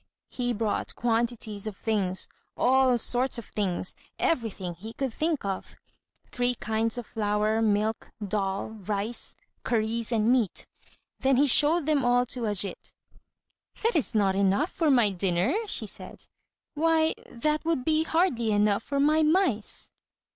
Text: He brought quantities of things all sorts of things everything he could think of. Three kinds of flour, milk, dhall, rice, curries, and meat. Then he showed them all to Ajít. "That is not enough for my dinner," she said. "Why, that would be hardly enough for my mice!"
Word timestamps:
He 0.29 0.51
brought 0.51 0.95
quantities 0.95 1.67
of 1.67 1.77
things 1.77 2.27
all 2.57 2.97
sorts 2.97 3.37
of 3.37 3.45
things 3.45 3.93
everything 4.17 4.73
he 4.73 4.93
could 4.93 5.13
think 5.13 5.45
of. 5.45 5.75
Three 6.31 6.55
kinds 6.55 6.97
of 6.97 7.05
flour, 7.05 7.61
milk, 7.61 8.09
dhall, 8.19 8.69
rice, 8.87 9.35
curries, 9.61 10.11
and 10.11 10.31
meat. 10.31 10.65
Then 11.19 11.35
he 11.37 11.45
showed 11.45 11.85
them 11.85 12.03
all 12.03 12.25
to 12.25 12.45
Ajít. 12.47 12.93
"That 13.83 13.95
is 13.95 14.15
not 14.15 14.33
enough 14.33 14.71
for 14.71 14.89
my 14.89 15.11
dinner," 15.11 15.53
she 15.67 15.85
said. 15.85 16.25
"Why, 16.73 17.13
that 17.29 17.63
would 17.63 17.85
be 17.85 18.03
hardly 18.03 18.49
enough 18.51 18.81
for 18.81 18.99
my 18.99 19.21
mice!" 19.21 19.91